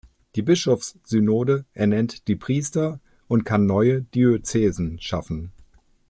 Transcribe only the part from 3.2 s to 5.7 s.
und kann neue Diözesen schaffen.